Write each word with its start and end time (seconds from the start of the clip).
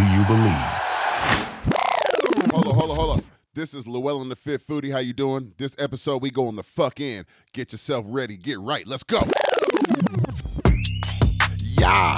do 0.00 0.06
you 0.06 0.24
believe? 0.24 0.70
Hold 2.52 2.68
on, 2.68 2.74
hold 2.74 2.90
on, 2.90 2.96
hold 2.96 3.18
on. 3.18 3.24
This 3.52 3.74
is 3.74 3.86
Llewellyn 3.86 4.30
the 4.30 4.36
Fit 4.36 4.66
Foodie. 4.66 4.90
How 4.90 4.98
you 4.98 5.12
doing? 5.12 5.52
This 5.58 5.76
episode, 5.78 6.22
we 6.22 6.30
going 6.30 6.56
the 6.56 6.62
fuck 6.62 7.00
in. 7.00 7.26
Get 7.52 7.72
yourself 7.72 8.06
ready. 8.08 8.38
Get 8.38 8.58
right. 8.60 8.86
Let's 8.86 9.02
go. 9.02 9.20
Yeah. 11.58 12.14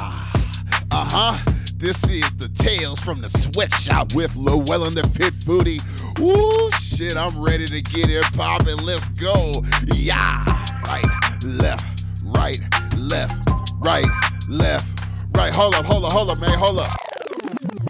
Uh-huh. 0.93 1.39
This 1.75 2.01
is 2.05 2.31
the 2.37 2.49
Tales 2.55 3.01
from 3.01 3.21
the 3.21 3.29
Sweatshop 3.29 4.15
with 4.15 4.37
Llewellyn 4.37 4.95
the 4.95 5.03
Fit 5.09 5.35
Foodie. 5.35 5.83
Woo, 6.21 6.71
shit, 6.79 7.17
I'm 7.17 7.43
ready 7.43 7.67
to 7.67 7.81
get 7.81 8.09
it 8.09 8.23
popping. 8.35 8.77
Let's 8.77 9.09
go. 9.09 9.65
Yeah. 9.93 10.45
Right, 10.87 11.05
left, 11.45 12.05
right, 12.23 12.61
left, 12.97 13.51
right, 13.81 14.07
left, 14.49 15.05
right. 15.37 15.53
Hold 15.53 15.75
up, 15.75 15.85
hold 15.85 16.05
up, 16.05 16.13
hold 16.13 16.31
up, 16.31 16.39
man. 16.39 16.57
Hold 16.57 16.79
up. 16.79 16.97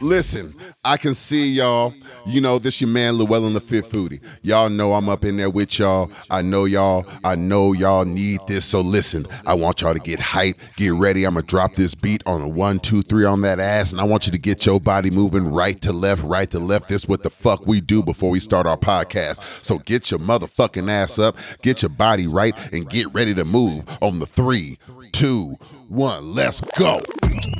Listen, 0.00 0.54
I 0.84 0.96
can 0.96 1.14
see 1.14 1.50
y'all. 1.50 1.94
You 2.26 2.40
know, 2.40 2.58
this 2.58 2.80
your 2.80 2.88
man 2.88 3.18
Llewellyn 3.18 3.52
the 3.52 3.60
Fit 3.60 3.84
Foodie. 3.84 4.20
Y'all 4.42 4.70
know 4.70 4.94
I'm 4.94 5.08
up 5.08 5.24
in 5.24 5.36
there 5.36 5.50
with 5.50 5.78
y'all. 5.78 6.10
I 6.30 6.42
know 6.42 6.64
y'all. 6.64 7.06
I 7.24 7.34
know 7.34 7.72
y'all 7.72 8.04
need 8.04 8.40
this. 8.46 8.64
So 8.64 8.80
listen, 8.80 9.26
I 9.46 9.54
want 9.54 9.80
y'all 9.80 9.94
to 9.94 10.00
get 10.00 10.20
hype, 10.20 10.60
get 10.76 10.92
ready. 10.94 11.24
I'm 11.24 11.34
gonna 11.34 11.46
drop 11.46 11.74
this 11.74 11.94
beat 11.94 12.22
on 12.26 12.40
a 12.40 12.48
one, 12.48 12.78
two, 12.78 13.02
three 13.02 13.24
on 13.24 13.42
that 13.42 13.60
ass, 13.60 13.92
and 13.92 14.00
I 14.00 14.04
want 14.04 14.26
you 14.26 14.32
to 14.32 14.38
get 14.38 14.64
your 14.66 14.80
body 14.80 15.10
moving 15.10 15.46
right 15.46 15.80
to 15.82 15.92
left, 15.92 16.22
right 16.22 16.50
to 16.50 16.58
left. 16.58 16.88
This 16.88 17.08
what 17.08 17.22
the 17.22 17.30
fuck 17.30 17.66
we 17.66 17.80
do 17.80 18.02
before 18.02 18.30
we 18.30 18.40
start 18.40 18.66
our 18.66 18.76
podcast. 18.76 19.64
So 19.64 19.78
get 19.78 20.10
your 20.10 20.20
motherfucking 20.20 20.90
ass 20.90 21.18
up, 21.18 21.36
get 21.62 21.82
your 21.82 21.90
body 21.90 22.26
right, 22.26 22.54
and 22.72 22.88
get 22.88 23.12
ready 23.12 23.34
to 23.34 23.44
move 23.44 23.84
on 24.00 24.18
the 24.18 24.26
three, 24.26 24.78
two, 25.12 25.56
one. 25.88 26.34
Let's 26.34 26.60
go. 26.78 27.00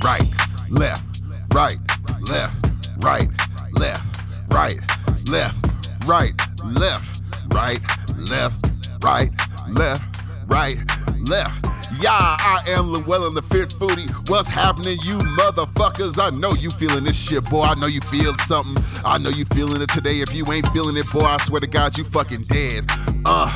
Right, 0.03 0.23
left, 0.69 1.12
right, 1.53 1.77
left, 2.29 2.71
right, 3.03 3.29
left, 3.73 4.21
right, 4.51 4.79
left, 5.29 5.69
right, 6.07 6.33
left, 6.65 7.21
right, 7.53 7.79
left, 8.29 8.71
right, 9.03 9.29
left, 9.69 10.21
right, 10.47 10.77
left. 11.29 11.65
Yeah, 12.01 12.09
I 12.11 12.63
am 12.67 12.87
Llewellyn 12.87 13.35
the 13.35 13.43
Fit 13.43 13.69
Foodie. 13.69 14.09
What's 14.29 14.49
happening, 14.49 14.97
you 15.03 15.19
motherfuckers? 15.19 16.17
I 16.19 16.35
know 16.35 16.53
you 16.53 16.71
feeling 16.71 17.03
this 17.03 17.17
shit, 17.17 17.43
boy. 17.45 17.61
I 17.61 17.75
know 17.75 17.87
you 17.87 18.01
feel 18.01 18.33
something. 18.39 18.83
I 19.05 19.19
know 19.19 19.29
you 19.29 19.45
feeling 19.45 19.81
it 19.81 19.89
today. 19.89 20.19
If 20.19 20.33
you 20.35 20.51
ain't 20.51 20.67
feeling 20.67 20.97
it, 20.97 21.09
boy, 21.11 21.21
I 21.21 21.37
swear 21.43 21.61
to 21.61 21.67
God, 21.67 21.97
you 21.97 22.03
fucking 22.03 22.43
dead. 22.43 22.85
Uh, 23.25 23.47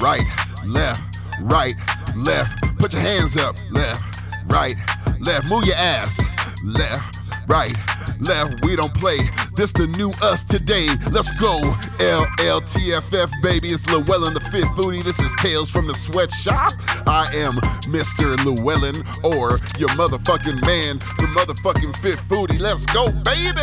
right, 0.00 0.24
left, 0.64 1.20
right, 1.42 1.74
left. 2.16 2.78
Put 2.78 2.94
your 2.94 3.02
hands 3.02 3.36
up. 3.36 3.56
Left, 3.70 4.20
right, 4.46 4.74
left. 5.20 5.46
Move 5.48 5.64
your 5.66 5.76
ass. 5.76 6.18
Left, 6.64 7.21
right, 7.48 7.74
left. 8.20 8.64
We 8.64 8.76
don't 8.76 8.94
play. 8.94 9.18
This 9.54 9.72
the 9.72 9.86
new 9.86 10.10
us 10.22 10.44
today. 10.44 10.88
Let's 11.10 11.30
go. 11.32 11.60
LLTFF, 12.00 13.30
baby. 13.42 13.68
It's 13.68 13.86
Llewellyn 13.90 14.34
the 14.34 14.40
Fit 14.40 14.64
Foodie. 14.76 15.02
This 15.02 15.18
is 15.20 15.34
Tales 15.36 15.70
from 15.70 15.86
the 15.86 15.94
Sweatshop. 15.94 16.72
I 17.06 17.28
am 17.34 17.54
Mr. 17.84 18.36
Llewellyn, 18.44 19.04
or 19.22 19.58
your 19.78 19.90
motherfucking 19.90 20.64
man, 20.64 20.98
the 21.18 21.28
motherfucking 21.36 21.96
Fit 21.98 22.16
Foodie. 22.28 22.58
Let's 22.58 22.86
go, 22.86 23.10
baby. 23.10 23.60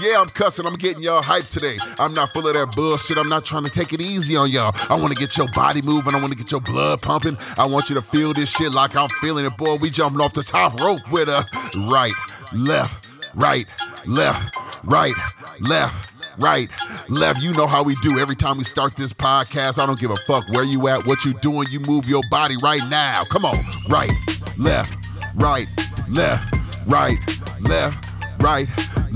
Yeah, 0.00 0.20
I'm 0.20 0.28
cussing. 0.28 0.66
I'm 0.66 0.76
getting 0.76 1.02
y'all 1.02 1.22
hyped 1.22 1.50
today. 1.50 1.76
I'm 1.98 2.12
not 2.14 2.32
full 2.32 2.46
of 2.46 2.54
that 2.54 2.74
bullshit. 2.76 3.18
I'm 3.18 3.26
not 3.26 3.44
trying 3.44 3.64
to 3.64 3.70
take 3.70 3.92
it 3.92 4.00
easy 4.00 4.36
on 4.36 4.50
y'all. 4.50 4.74
I 4.88 5.00
want 5.00 5.12
to 5.14 5.18
get 5.18 5.36
your 5.36 5.48
body 5.48 5.82
moving. 5.82 6.14
I 6.14 6.18
want 6.18 6.30
to 6.30 6.38
get 6.38 6.50
your 6.50 6.60
blood 6.60 7.02
pumping. 7.02 7.36
I 7.58 7.66
want 7.66 7.88
you 7.88 7.96
to 7.96 8.02
feel 8.02 8.32
this 8.32 8.50
shit 8.54 8.72
like 8.72 8.94
I'm 8.96 9.08
feeling 9.20 9.44
it, 9.44 9.56
boy. 9.56 9.76
We 9.76 9.90
jumping 9.90 10.20
off 10.20 10.32
the 10.32 10.42
top 10.42 10.80
rope 10.80 11.00
with 11.10 11.28
a 11.28 11.44
right, 11.90 12.12
left, 12.54 13.01
right, 13.34 13.66
left, 14.06 14.56
right, 14.84 15.14
left, 15.60 16.12
right, 16.40 16.70
left. 17.08 17.42
You 17.42 17.52
know 17.52 17.66
how 17.66 17.82
we 17.82 17.94
do 18.02 18.18
every 18.18 18.36
time 18.36 18.58
we 18.58 18.64
start 18.64 18.96
this 18.96 19.12
podcast. 19.12 19.78
I 19.78 19.86
don't 19.86 19.98
give 19.98 20.10
a 20.10 20.16
fuck 20.26 20.48
where 20.50 20.64
you 20.64 20.88
at, 20.88 21.06
what 21.06 21.24
you 21.24 21.32
doing. 21.34 21.66
You 21.70 21.80
move 21.80 22.06
your 22.06 22.22
body 22.30 22.56
right 22.62 22.82
now. 22.88 23.24
Come 23.24 23.44
on. 23.44 23.56
Right, 23.88 24.12
left, 24.58 24.96
right, 25.36 25.66
left, 26.08 26.54
right, 26.86 27.18
left, 27.60 28.10
right, 28.42 28.68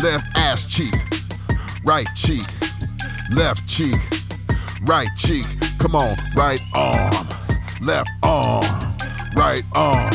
left 0.03 0.27
ass 0.37 0.65
cheek, 0.65 0.95
right 1.85 2.07
cheek, 2.15 2.47
left 3.33 3.67
cheek, 3.69 3.97
right 4.87 5.09
cheek. 5.17 5.47
Come 5.79 5.95
on. 5.95 6.17
Right 6.37 6.61
arm, 6.75 7.29
left 7.81 8.11
arm, 8.23 8.65
right 9.37 9.63
arm, 9.75 10.11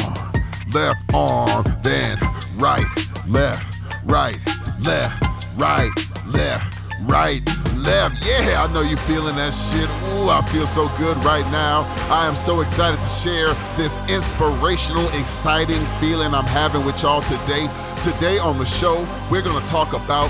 left 0.74 1.00
arm, 1.14 1.64
then 1.82 2.18
right, 2.58 2.86
left, 3.28 3.71
right, 4.06 4.40
left, 4.86 5.24
right, 5.58 5.92
left, 6.28 6.80
right, 7.04 7.42
left. 7.78 8.16
Yeah, 8.26 8.64
I 8.64 8.72
know 8.74 8.82
you 8.82 8.98
feeling 8.98 9.36
that 9.36 9.54
shit. 9.54 9.90
Ooh, 10.14 10.30
I 10.30 10.42
feel 10.52 10.68
so 10.68 10.90
good 10.98 11.18
right 11.24 11.46
now. 11.52 11.84
I 12.10 12.28
am 12.28 12.36
so 12.36 12.62
excited 12.62 13.02
to 13.02 13.10
share 13.10 13.54
this 13.78 14.00
inspirational, 14.10 15.08
exciting 15.10 15.84
feeling 16.00 16.34
I'm 16.34 16.46
having 16.46 16.86
with 16.86 17.02
y'all 17.02 17.22
today. 17.22 17.70
Today 18.04 18.38
on 18.38 18.58
the 18.58 18.66
show, 18.66 19.08
we're 19.30 19.42
gonna 19.42 19.66
talk 19.68 19.94
about 19.94 20.30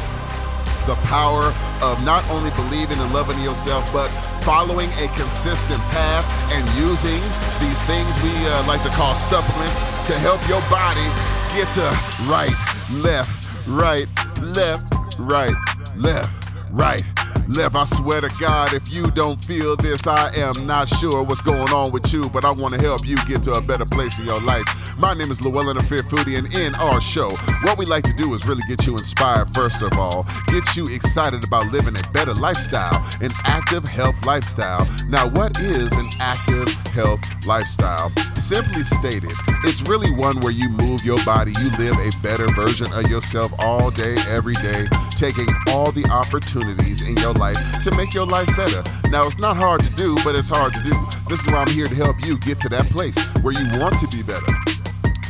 the 0.87 0.95
power 1.05 1.53
of 1.81 2.03
not 2.03 2.27
only 2.29 2.49
believing 2.51 2.97
and 2.97 3.13
loving 3.13 3.39
yourself, 3.41 3.85
but 3.93 4.09
following 4.41 4.89
a 4.97 5.07
consistent 5.13 5.81
path 5.93 6.25
and 6.51 6.65
using 6.73 7.21
these 7.61 7.79
things 7.85 8.09
we 8.25 8.33
uh, 8.49 8.65
like 8.67 8.81
to 8.81 8.89
call 8.89 9.13
supplements 9.13 9.79
to 10.09 10.17
help 10.25 10.41
your 10.49 10.61
body 10.73 11.05
get 11.53 11.69
to 11.77 11.85
right, 12.25 12.55
left, 13.03 13.40
right, 13.67 14.07
left, 14.41 14.93
right, 15.17 15.53
left, 15.95 16.49
right. 16.71 17.03
Left, 17.47 17.75
I 17.75 17.83
swear 17.83 18.21
to 18.21 18.33
God, 18.39 18.71
if 18.73 18.93
you 18.93 19.11
don't 19.11 19.43
feel 19.43 19.75
this, 19.75 20.07
I 20.07 20.33
am 20.35 20.65
not 20.65 20.87
sure 20.87 21.21
what's 21.23 21.41
going 21.41 21.73
on 21.73 21.91
with 21.91 22.13
you, 22.13 22.29
but 22.29 22.45
I 22.45 22.51
want 22.51 22.75
to 22.75 22.79
help 22.79 23.05
you 23.05 23.17
get 23.25 23.43
to 23.43 23.53
a 23.53 23.61
better 23.61 23.83
place 23.83 24.17
in 24.19 24.25
your 24.25 24.39
life. 24.41 24.63
My 24.97 25.13
name 25.13 25.31
is 25.31 25.41
Llewellyn 25.41 25.75
the 25.75 25.83
Fit 25.83 26.05
Foodie, 26.05 26.37
and 26.37 26.53
in 26.53 26.73
our 26.75 27.01
show, 27.01 27.29
what 27.63 27.77
we 27.77 27.85
like 27.85 28.05
to 28.05 28.13
do 28.13 28.33
is 28.33 28.45
really 28.47 28.63
get 28.69 28.85
you 28.85 28.97
inspired, 28.97 29.53
first 29.53 29.81
of 29.81 29.91
all, 29.97 30.25
get 30.47 30.77
you 30.77 30.87
excited 30.87 31.43
about 31.43 31.67
living 31.73 31.97
a 31.97 32.07
better 32.11 32.33
lifestyle, 32.35 33.05
an 33.21 33.31
active 33.43 33.83
health 33.83 34.25
lifestyle. 34.25 34.87
Now, 35.09 35.27
what 35.29 35.59
is 35.59 35.91
an 35.91 36.07
active 36.21 36.69
health 36.93 37.19
lifestyle? 37.45 38.13
Simply 38.41 38.83
stated, 38.83 39.31
it's 39.63 39.81
really 39.87 40.11
one 40.11 40.37
where 40.41 40.51
you 40.51 40.67
move 40.67 41.05
your 41.05 41.23
body, 41.23 41.53
you 41.61 41.69
live 41.77 41.95
a 41.99 42.11
better 42.21 42.47
version 42.53 42.91
of 42.91 43.09
yourself 43.09 43.53
all 43.59 43.91
day, 43.91 44.15
every 44.27 44.55
day, 44.55 44.87
taking 45.11 45.47
all 45.67 45.93
the 45.93 46.05
opportunities 46.11 47.01
in 47.01 47.15
your 47.17 47.31
life 47.33 47.55
to 47.83 47.95
make 47.95 48.13
your 48.13 48.25
life 48.25 48.47
better. 48.57 48.83
Now, 49.09 49.25
it's 49.25 49.37
not 49.37 49.55
hard 49.55 49.81
to 49.81 49.89
do, 49.91 50.15
but 50.25 50.35
it's 50.35 50.49
hard 50.49 50.73
to 50.73 50.83
do. 50.83 50.91
This 51.29 51.39
is 51.39 51.47
why 51.47 51.59
I'm 51.59 51.69
here 51.69 51.87
to 51.87 51.95
help 51.95 52.17
you 52.25 52.37
get 52.39 52.59
to 52.61 52.69
that 52.69 52.85
place 52.87 53.15
where 53.41 53.53
you 53.53 53.79
want 53.79 53.97
to 53.99 54.07
be 54.07 54.21
better. 54.21 54.51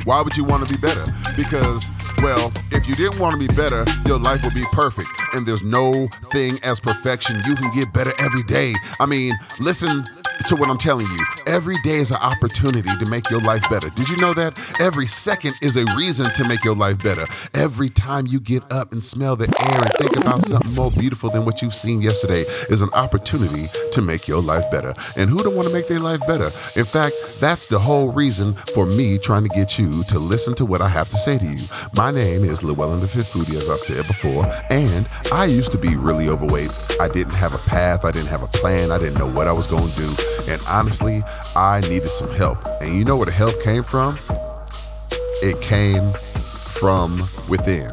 Why 0.03 0.21
would 0.21 0.35
you 0.35 0.45
want 0.45 0.67
to 0.67 0.73
be 0.73 0.81
better? 0.81 1.05
Because, 1.37 1.91
well, 2.23 2.51
if 2.71 2.89
you 2.89 2.95
didn't 2.95 3.19
want 3.19 3.33
to 3.33 3.39
be 3.39 3.53
better, 3.53 3.85
your 4.07 4.17
life 4.17 4.43
would 4.43 4.55
be 4.55 4.65
perfect. 4.73 5.09
And 5.35 5.45
there's 5.45 5.63
no 5.63 6.07
thing 6.31 6.57
as 6.63 6.79
perfection. 6.79 7.39
You 7.45 7.55
can 7.55 7.71
get 7.71 7.93
better 7.93 8.13
every 8.17 8.43
day. 8.43 8.73
I 8.99 9.05
mean, 9.05 9.37
listen 9.59 10.03
to 10.43 10.55
what 10.55 10.69
I'm 10.69 10.77
telling 10.77 11.07
you. 11.07 11.25
Every 11.47 11.75
day 11.83 11.97
is 11.97 12.11
an 12.11 12.21
opportunity 12.21 12.95
to 12.97 13.09
make 13.09 13.29
your 13.29 13.41
life 13.41 13.69
better. 13.69 13.89
Did 13.89 14.09
you 14.09 14.17
know 14.17 14.33
that? 14.33 14.59
Every 14.79 15.07
second 15.07 15.53
is 15.61 15.77
a 15.77 15.85
reason 15.95 16.31
to 16.33 16.47
make 16.47 16.63
your 16.63 16.75
life 16.75 17.01
better. 17.03 17.25
Every 17.53 17.89
time 17.89 18.27
you 18.27 18.39
get 18.39 18.63
up 18.71 18.91
and 18.91 19.03
smell 19.03 19.35
the 19.35 19.45
air 19.45 19.81
and 19.81 19.91
think 19.93 20.17
about 20.17 20.41
something 20.43 20.73
more 20.73 20.91
beautiful 20.91 21.29
than 21.29 21.45
what 21.45 21.61
you've 21.61 21.75
seen 21.75 22.01
yesterday 22.01 22.41
is 22.69 22.81
an 22.81 22.89
opportunity 22.93 23.67
to 23.91 24.01
make 24.01 24.27
your 24.27 24.41
life 24.41 24.69
better. 24.71 24.93
And 25.15 25.29
who 25.29 25.37
don't 25.39 25.55
want 25.55 25.67
to 25.67 25.73
make 25.73 25.87
their 25.87 25.99
life 25.99 26.21
better? 26.27 26.51
In 26.75 26.85
fact, 26.85 27.15
that's 27.39 27.67
the 27.67 27.79
whole 27.79 28.11
reason 28.11 28.53
for 28.73 28.85
me 28.85 29.17
trying 29.17 29.43
to 29.43 29.49
get 29.49 29.77
you 29.77 30.03
to 30.05 30.19
listen 30.19 30.55
to 30.55 30.65
what 30.65 30.81
I 30.81 30.87
have 30.87 31.09
to 31.09 31.17
say 31.17 31.37
to 31.37 31.45
you. 31.45 31.67
My 31.95 32.11
name 32.11 32.43
is 32.43 32.63
Llewellyn 32.63 32.99
the 32.99 33.07
Fit 33.07 33.25
Foodie, 33.25 33.55
as 33.55 33.69
I 33.69 33.77
said 33.77 34.07
before, 34.07 34.47
and 34.69 35.07
I 35.31 35.45
used 35.45 35.71
to 35.71 35.77
be 35.77 35.95
really 35.95 36.29
overweight. 36.29 36.71
I 36.99 37.07
didn't 37.07 37.33
have 37.33 37.53
a 37.53 37.59
path, 37.59 38.05
I 38.05 38.11
didn't 38.11 38.29
have 38.29 38.43
a 38.43 38.47
plan, 38.47 38.91
I 38.91 38.97
didn't 38.97 39.17
know 39.17 39.27
what 39.27 39.47
I 39.47 39.51
was 39.51 39.67
going 39.67 39.89
to 39.89 39.95
do. 39.97 40.30
And 40.47 40.61
honestly, 40.67 41.23
I 41.55 41.81
needed 41.81 42.11
some 42.11 42.31
help. 42.31 42.59
And 42.81 42.97
you 42.97 43.05
know 43.05 43.17
where 43.17 43.25
the 43.25 43.31
help 43.31 43.61
came 43.61 43.83
from? 43.83 44.17
It 45.41 45.61
came 45.61 46.13
from 46.13 47.27
within. 47.47 47.91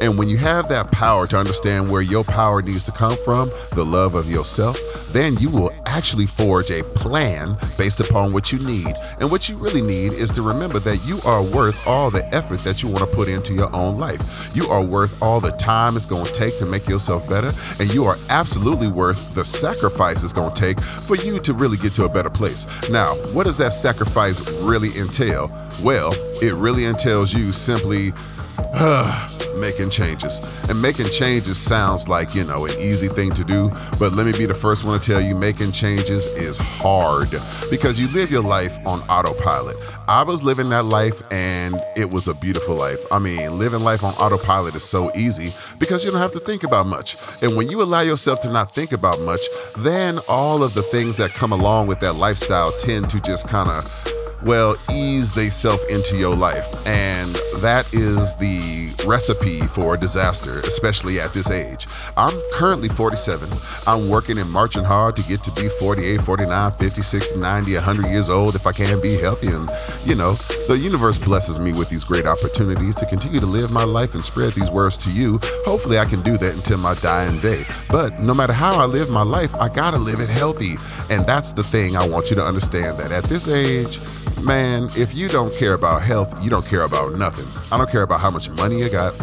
And 0.00 0.18
when 0.18 0.28
you 0.28 0.36
have 0.38 0.68
that 0.68 0.90
power 0.90 1.26
to 1.28 1.36
understand 1.36 1.88
where 1.88 2.02
your 2.02 2.24
power 2.24 2.62
needs 2.62 2.84
to 2.84 2.92
come 2.92 3.16
from, 3.24 3.50
the 3.72 3.84
love 3.84 4.14
of 4.14 4.30
yourself, 4.30 4.78
then 5.12 5.36
you 5.38 5.50
will 5.50 5.71
actually 5.92 6.26
forge 6.26 6.70
a 6.70 6.82
plan 6.94 7.56
based 7.76 8.00
upon 8.00 8.32
what 8.32 8.50
you 8.50 8.58
need. 8.58 8.94
And 9.20 9.30
what 9.30 9.48
you 9.48 9.56
really 9.56 9.82
need 9.82 10.14
is 10.14 10.30
to 10.32 10.42
remember 10.42 10.78
that 10.80 10.96
you 11.06 11.18
are 11.26 11.42
worth 11.42 11.86
all 11.86 12.10
the 12.10 12.24
effort 12.34 12.64
that 12.64 12.82
you 12.82 12.88
want 12.88 13.00
to 13.00 13.06
put 13.06 13.28
into 13.28 13.52
your 13.52 13.74
own 13.76 13.98
life. 13.98 14.50
You 14.56 14.68
are 14.68 14.82
worth 14.82 15.14
all 15.20 15.38
the 15.38 15.52
time 15.52 15.96
it's 15.96 16.06
going 16.06 16.24
to 16.24 16.32
take 16.32 16.56
to 16.58 16.66
make 16.66 16.88
yourself 16.88 17.28
better. 17.28 17.52
And 17.78 17.92
you 17.92 18.06
are 18.06 18.16
absolutely 18.30 18.88
worth 18.88 19.20
the 19.34 19.44
sacrifice 19.44 20.22
it's 20.22 20.32
going 20.32 20.54
to 20.54 20.60
take 20.60 20.80
for 20.80 21.16
you 21.16 21.38
to 21.40 21.52
really 21.52 21.76
get 21.76 21.92
to 21.94 22.04
a 22.04 22.08
better 22.08 22.30
place. 22.30 22.66
Now, 22.88 23.16
what 23.32 23.44
does 23.44 23.58
that 23.58 23.74
sacrifice 23.74 24.40
really 24.62 24.96
entail? 24.98 25.50
Well, 25.82 26.12
it 26.40 26.54
really 26.54 26.86
entails 26.86 27.34
you 27.34 27.52
simply 27.52 28.12
uh, 28.58 29.31
making 29.56 29.90
changes. 29.90 30.40
And 30.68 30.80
making 30.80 31.06
changes 31.06 31.58
sounds 31.58 32.08
like, 32.08 32.34
you 32.34 32.44
know, 32.44 32.66
an 32.66 32.72
easy 32.78 33.08
thing 33.08 33.32
to 33.32 33.44
do. 33.44 33.70
But 33.98 34.12
let 34.12 34.26
me 34.26 34.32
be 34.32 34.46
the 34.46 34.54
first 34.54 34.84
one 34.84 34.98
to 34.98 35.04
tell 35.04 35.20
you 35.20 35.34
making 35.36 35.72
changes 35.72 36.26
is 36.26 36.58
hard 36.58 37.30
because 37.70 38.00
you 38.00 38.08
live 38.08 38.30
your 38.30 38.42
life 38.42 38.78
on 38.86 39.00
autopilot. 39.02 39.76
I 40.08 40.22
was 40.22 40.42
living 40.42 40.68
that 40.70 40.84
life 40.84 41.22
and 41.30 41.80
it 41.96 42.10
was 42.10 42.28
a 42.28 42.34
beautiful 42.34 42.74
life. 42.74 43.00
I 43.10 43.18
mean, 43.18 43.58
living 43.58 43.80
life 43.80 44.04
on 44.04 44.14
autopilot 44.14 44.74
is 44.74 44.84
so 44.84 45.10
easy 45.14 45.54
because 45.78 46.04
you 46.04 46.10
don't 46.10 46.20
have 46.20 46.32
to 46.32 46.40
think 46.40 46.64
about 46.64 46.86
much. 46.86 47.16
And 47.42 47.56
when 47.56 47.70
you 47.70 47.82
allow 47.82 48.00
yourself 48.00 48.40
to 48.40 48.50
not 48.50 48.74
think 48.74 48.92
about 48.92 49.20
much, 49.20 49.42
then 49.78 50.18
all 50.28 50.62
of 50.62 50.74
the 50.74 50.82
things 50.82 51.16
that 51.16 51.30
come 51.30 51.52
along 51.52 51.86
with 51.86 52.00
that 52.00 52.14
lifestyle 52.14 52.72
tend 52.78 53.10
to 53.10 53.20
just 53.20 53.48
kind 53.48 53.68
of 53.68 54.12
well, 54.44 54.74
ease 54.90 55.32
they 55.32 55.48
self 55.48 55.80
into 55.88 56.16
your 56.16 56.34
life. 56.34 56.86
And 56.86 57.36
that 57.62 57.86
is 57.94 58.34
the 58.34 58.92
recipe 59.06 59.60
for 59.60 59.96
disaster, 59.96 60.58
especially 60.60 61.20
at 61.20 61.32
this 61.32 61.48
age. 61.48 61.86
I'm 62.16 62.36
currently 62.52 62.88
47. 62.88 63.48
I'm 63.86 64.10
working 64.10 64.38
and 64.38 64.50
marching 64.50 64.82
hard 64.82 65.14
to 65.14 65.22
get 65.22 65.44
to 65.44 65.52
be 65.52 65.68
48, 65.68 66.20
49, 66.20 66.72
50, 66.72 67.00
60, 67.00 67.38
90, 67.38 67.74
100 67.74 68.10
years 68.10 68.28
old 68.28 68.56
if 68.56 68.66
I 68.66 68.72
can 68.72 69.00
be 69.00 69.16
healthy. 69.16 69.46
And, 69.46 69.70
you 70.04 70.16
know, 70.16 70.32
the 70.66 70.76
universe 70.76 71.22
blesses 71.24 71.60
me 71.60 71.72
with 71.72 71.88
these 71.88 72.02
great 72.02 72.26
opportunities 72.26 72.96
to 72.96 73.06
continue 73.06 73.38
to 73.38 73.46
live 73.46 73.70
my 73.70 73.84
life 73.84 74.14
and 74.14 74.24
spread 74.24 74.54
these 74.54 74.70
words 74.70 74.98
to 74.98 75.10
you. 75.10 75.38
Hopefully, 75.64 75.98
I 75.98 76.04
can 76.04 76.20
do 76.22 76.36
that 76.38 76.54
until 76.54 76.78
my 76.78 76.94
dying 76.94 77.38
day. 77.38 77.64
But 77.88 78.18
no 78.18 78.34
matter 78.34 78.52
how 78.52 78.76
I 78.76 78.86
live 78.86 79.08
my 79.08 79.22
life, 79.22 79.54
I 79.54 79.68
gotta 79.68 79.98
live 79.98 80.18
it 80.18 80.28
healthy. 80.28 80.74
And 81.14 81.24
that's 81.26 81.52
the 81.52 81.62
thing 81.64 81.96
I 81.96 82.08
want 82.08 82.28
you 82.28 82.36
to 82.36 82.44
understand 82.44 82.98
that 82.98 83.12
at 83.12 83.22
this 83.24 83.46
age, 83.46 84.00
Man, 84.42 84.88
if 84.96 85.14
you 85.14 85.28
don't 85.28 85.54
care 85.54 85.74
about 85.74 86.02
health, 86.02 86.42
you 86.42 86.50
don't 86.50 86.66
care 86.66 86.82
about 86.82 87.12
nothing. 87.12 87.46
I 87.70 87.78
don't 87.78 87.90
care 87.90 88.02
about 88.02 88.20
how 88.20 88.30
much 88.30 88.50
money 88.50 88.78
you 88.78 88.88
got. 88.88 89.14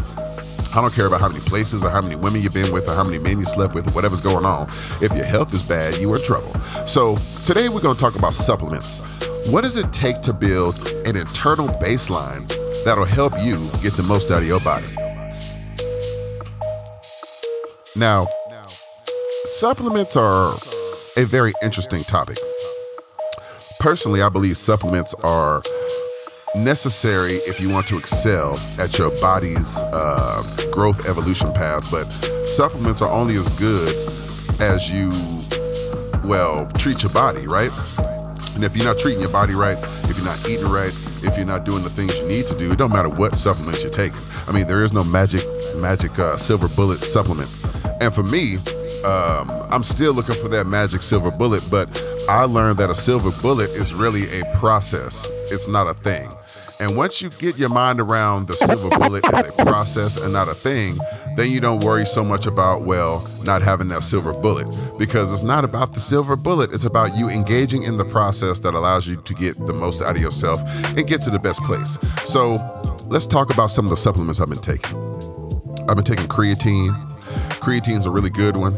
I 0.75 0.81
don't 0.81 0.93
care 0.93 1.07
about 1.07 1.19
how 1.19 1.29
many 1.29 1.39
places 1.41 1.83
or 1.83 1.89
how 1.89 2.01
many 2.01 2.15
women 2.15 2.41
you've 2.41 2.53
been 2.53 2.71
with 2.71 2.87
or 2.87 2.95
how 2.95 3.03
many 3.03 3.17
men 3.17 3.39
you 3.39 3.45
slept 3.45 3.73
with 3.73 3.87
or 3.87 3.91
whatever's 3.91 4.21
going 4.21 4.45
on. 4.45 4.67
If 5.01 5.13
your 5.15 5.25
health 5.25 5.53
is 5.53 5.63
bad, 5.63 5.97
you're 5.97 6.17
in 6.17 6.23
trouble. 6.23 6.53
So, 6.85 7.17
today 7.45 7.69
we're 7.69 7.81
going 7.81 7.95
to 7.95 8.01
talk 8.01 8.15
about 8.15 8.35
supplements. 8.35 9.01
What 9.47 9.61
does 9.61 9.77
it 9.77 9.91
take 9.91 10.21
to 10.21 10.33
build 10.33 10.75
an 11.05 11.15
internal 11.15 11.67
baseline 11.67 12.47
that'll 12.85 13.05
help 13.05 13.33
you 13.41 13.57
get 13.81 13.93
the 13.93 14.03
most 14.03 14.31
out 14.31 14.41
of 14.41 14.47
your 14.47 14.59
body? 14.59 14.87
Now, 17.95 18.27
supplements 19.45 20.15
are 20.15 20.53
a 21.17 21.25
very 21.25 21.53
interesting 21.63 22.03
topic 22.03 22.37
personally, 23.79 24.21
I 24.21 24.29
believe 24.29 24.57
supplements 24.57 25.13
are 25.23 25.63
necessary 26.55 27.33
if 27.47 27.59
you 27.59 27.69
want 27.69 27.87
to 27.87 27.97
excel 27.97 28.57
at 28.77 28.97
your 28.97 29.11
body's 29.21 29.77
uh, 29.93 30.43
growth 30.71 31.07
evolution 31.07 31.51
path. 31.53 31.85
But 31.91 32.05
supplements 32.45 33.01
are 33.01 33.11
only 33.11 33.35
as 33.35 33.47
good 33.59 33.89
as 34.59 34.91
you, 34.91 35.09
well, 36.27 36.69
treat 36.77 37.03
your 37.03 37.11
body, 37.11 37.47
right? 37.47 37.71
And 38.55 38.63
if 38.63 38.75
you're 38.75 38.85
not 38.85 38.99
treating 38.99 39.21
your 39.21 39.29
body 39.29 39.53
right, 39.53 39.77
if 40.09 40.17
you're 40.17 40.25
not 40.25 40.49
eating 40.49 40.67
right, 40.67 40.93
if 41.23 41.37
you're 41.37 41.45
not 41.45 41.63
doing 41.63 41.83
the 41.83 41.89
things 41.89 42.15
you 42.17 42.27
need 42.27 42.47
to 42.47 42.57
do, 42.57 42.71
it 42.71 42.77
don't 42.77 42.91
matter 42.91 43.09
what 43.09 43.35
supplements 43.35 43.83
you're 43.83 43.91
taking. 43.91 44.21
I 44.47 44.51
mean, 44.51 44.67
there 44.67 44.83
is 44.83 44.91
no 44.91 45.03
magic, 45.03 45.41
magic 45.79 46.17
uh, 46.19 46.35
silver 46.37 46.67
bullet 46.69 46.99
supplement. 46.99 47.49
And 48.01 48.13
for 48.13 48.23
me, 48.23 48.57
um, 49.05 49.49
I'm 49.71 49.83
still 49.83 50.13
looking 50.13 50.35
for 50.35 50.49
that 50.49 50.67
magic 50.67 51.01
silver 51.03 51.31
bullet, 51.31 51.63
but 51.69 52.03
I 52.27 52.43
learned 52.43 52.79
that 52.79 52.89
a 52.89 52.95
silver 52.95 53.31
bullet 53.41 53.69
is 53.71 53.93
really 53.93 54.41
a 54.41 54.45
process. 54.57 55.29
It's 55.49 55.67
not 55.67 55.87
a 55.87 55.93
thing. 55.93 56.29
And 56.81 56.95
once 56.95 57.21
you 57.21 57.29
get 57.29 57.57
your 57.57 57.67
mind 57.67 57.99
around 57.99 58.47
the 58.47 58.53
silver 58.53 58.87
bullet 58.97 59.25
is 59.25 59.33
a 59.33 59.65
process 59.65 60.15
and 60.15 60.31
not 60.31 60.47
a 60.47 60.53
thing, 60.53 60.97
then 61.35 61.51
you 61.51 61.59
don't 61.59 61.83
worry 61.83 62.05
so 62.05 62.23
much 62.23 62.45
about, 62.45 62.83
well, 62.83 63.29
not 63.43 63.61
having 63.61 63.89
that 63.89 64.01
silver 64.01 64.31
bullet. 64.31 64.65
Because 64.97 65.29
it's 65.29 65.43
not 65.43 65.65
about 65.65 65.93
the 65.93 65.99
silver 65.99 66.37
bullet, 66.37 66.71
it's 66.73 66.85
about 66.85 67.17
you 67.17 67.27
engaging 67.27 67.83
in 67.83 67.97
the 67.97 68.05
process 68.05 68.59
that 68.59 68.75
allows 68.75 69.09
you 69.09 69.17
to 69.17 69.33
get 69.33 69.59
the 69.67 69.73
most 69.73 70.01
out 70.01 70.15
of 70.15 70.21
yourself 70.21 70.61
and 70.95 71.05
get 71.05 71.21
to 71.23 71.29
the 71.29 71.39
best 71.39 71.61
place. 71.63 71.97
So 72.23 72.55
let's 73.07 73.25
talk 73.25 73.49
about 73.49 73.71
some 73.71 73.85
of 73.85 73.89
the 73.89 73.97
supplements 73.97 74.39
I've 74.39 74.47
been 74.47 74.59
taking. 74.59 74.95
I've 75.89 75.97
been 75.97 76.05
taking 76.05 76.27
creatine. 76.27 76.95
Creatine 77.59 77.97
is 77.97 78.05
a 78.05 78.11
really 78.11 78.29
good 78.29 78.55
one. 78.55 78.75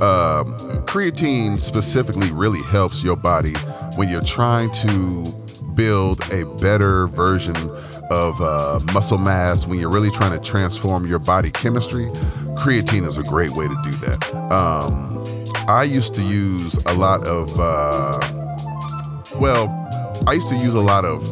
Um, 0.00 0.54
creatine 0.86 1.58
specifically 1.58 2.30
really 2.30 2.62
helps 2.62 3.02
your 3.02 3.16
body 3.16 3.54
when 3.96 4.08
you're 4.08 4.22
trying 4.22 4.70
to 4.70 5.34
build 5.74 6.20
a 6.32 6.44
better 6.56 7.06
version 7.08 7.56
of 8.10 8.40
uh, 8.40 8.80
muscle 8.92 9.18
mass, 9.18 9.66
when 9.66 9.78
you're 9.78 9.90
really 9.90 10.10
trying 10.10 10.32
to 10.32 10.40
transform 10.40 11.06
your 11.06 11.18
body 11.18 11.50
chemistry. 11.50 12.06
Creatine 12.56 13.06
is 13.06 13.16
a 13.16 13.22
great 13.22 13.50
way 13.50 13.68
to 13.68 13.76
do 13.84 13.92
that. 14.06 14.34
Um, 14.52 15.16
I 15.68 15.84
used 15.84 16.14
to 16.16 16.22
use 16.22 16.76
a 16.86 16.94
lot 16.94 17.24
of, 17.24 17.58
uh, 17.58 18.18
well, 19.36 19.68
I 20.26 20.32
used 20.34 20.48
to 20.48 20.56
use 20.56 20.74
a 20.74 20.80
lot 20.80 21.04
of 21.04 21.24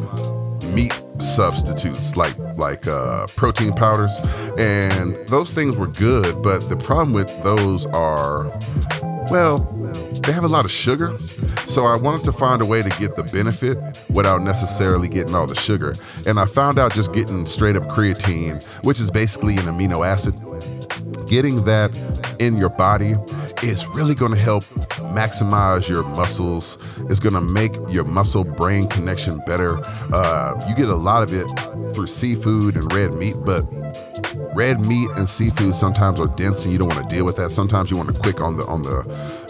meat 0.73 0.93
substitutes 1.19 2.15
like 2.15 2.37
like 2.57 2.87
uh, 2.87 3.27
protein 3.35 3.73
powders, 3.73 4.17
and 4.57 5.15
those 5.27 5.51
things 5.51 5.75
were 5.75 5.87
good. 5.87 6.41
But 6.41 6.69
the 6.69 6.77
problem 6.77 7.13
with 7.13 7.27
those 7.43 7.85
are, 7.87 8.45
well, 9.29 9.59
they 10.23 10.31
have 10.31 10.43
a 10.43 10.47
lot 10.47 10.65
of 10.65 10.71
sugar. 10.71 11.17
So 11.65 11.85
I 11.85 11.95
wanted 11.95 12.23
to 12.25 12.31
find 12.31 12.61
a 12.61 12.65
way 12.65 12.81
to 12.81 12.89
get 12.89 13.15
the 13.15 13.23
benefit 13.23 13.77
without 14.09 14.41
necessarily 14.41 15.07
getting 15.07 15.35
all 15.35 15.47
the 15.47 15.55
sugar. 15.55 15.95
And 16.25 16.39
I 16.39 16.45
found 16.45 16.79
out 16.79 16.93
just 16.93 17.13
getting 17.13 17.45
straight 17.45 17.75
up 17.75 17.83
creatine, 17.83 18.63
which 18.83 18.99
is 18.99 19.11
basically 19.11 19.57
an 19.57 19.65
amino 19.65 20.05
acid, 20.05 20.35
getting 21.27 21.63
that 21.65 21.91
in 22.39 22.57
your 22.57 22.69
body 22.69 23.15
is 23.61 23.85
really 23.87 24.15
going 24.15 24.31
to 24.31 24.37
help 24.37 24.63
maximize 25.13 25.87
your 25.87 26.03
muscles. 26.03 26.77
It's 27.09 27.19
going 27.19 27.33
to 27.33 27.41
make 27.41 27.73
your 27.89 28.03
muscle 28.03 28.43
brain 28.43 28.87
connection 28.87 29.39
better. 29.45 29.79
Uh, 30.13 30.65
you 30.67 30.75
get 30.75 30.89
a 30.89 30.95
lot 30.95 31.23
of 31.23 31.33
it 31.33 31.47
through 31.93 32.07
seafood 32.07 32.75
and 32.75 32.91
red 32.93 33.13
meat, 33.13 33.35
but 33.45 33.63
red 34.55 34.79
meat 34.79 35.09
and 35.11 35.29
seafood 35.29 35.75
sometimes 35.75 36.19
are 36.19 36.27
dense 36.35 36.63
and 36.63 36.71
you 36.71 36.79
don't 36.79 36.89
want 36.89 37.07
to 37.07 37.15
deal 37.15 37.25
with 37.25 37.35
that. 37.37 37.51
Sometimes 37.51 37.91
you 37.91 37.97
want 37.97 38.13
to 38.13 38.19
quick 38.19 38.41
on 38.41 38.57
the 38.57 38.65
on 38.65 38.83
the 38.83 39.03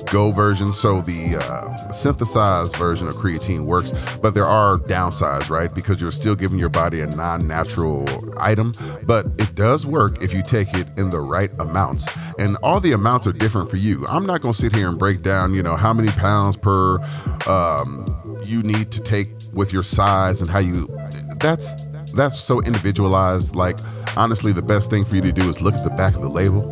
go 0.04 0.31
version. 0.31 0.74
So 0.74 1.01
the 1.01 1.38
uh, 1.38 1.92
synthesized 1.92 2.75
version 2.75 3.07
of 3.07 3.16
creatine 3.16 3.66
works, 3.66 3.94
but 4.22 4.34
there 4.34 4.46
are 4.46 4.78
downsides, 4.78 5.50
right? 5.50 5.74
Because 5.74 6.01
you're 6.01 6.12
still 6.12 6.36
giving 6.36 6.60
your 6.60 6.69
body 6.69 7.01
a 7.01 7.07
non-natural 7.07 8.34
item, 8.40 8.74
but 9.04 9.25
it 9.38 9.56
does 9.56 9.86
work 9.86 10.22
if 10.24 10.34
you 10.34 10.42
take 10.44 10.74
it 10.74 10.88
in 10.98 11.10
the 11.10 11.19
right 11.19 11.51
amounts. 11.60 12.07
And 12.38 12.58
all 12.63 12.79
the 12.79 12.94
amounts 12.94 13.27
are 13.27 13.34
different 13.34 13.70
for 13.70 13.77
you. 13.77 14.06
I'm 14.08 14.25
not 14.25 14.41
going 14.41 14.53
to 14.53 14.60
sit 14.60 14.74
here 14.74 14.89
and 14.89 14.98
break 14.98 15.22
down, 15.22 15.53
you 15.53 15.63
know, 15.63 15.75
how 15.75 15.94
many 15.94 16.12
pounds 16.12 16.58
per 16.58 17.00
um, 17.48 18.39
you 18.46 18.63
need 18.63 18.91
to 18.91 19.01
take 19.01 19.29
with 19.53 19.74
your 19.74 19.84
size 19.84 20.41
and 20.41 20.50
how 20.50 20.60
you. 20.60 20.88
That's 21.39 21.75
that's 22.13 22.39
so 22.39 22.62
individualized. 22.62 23.56
Like 23.56 23.77
honestly, 24.15 24.51
the 24.51 24.62
best 24.62 24.89
thing 24.89 25.06
for 25.06 25.15
you 25.15 25.22
to 25.22 25.32
do 25.32 25.50
is 25.50 25.62
look 25.62 25.74
at 25.74 25.84
the 25.84 25.89
back 25.91 26.15
of 26.15 26.22
the 26.22 26.29
label, 26.29 26.72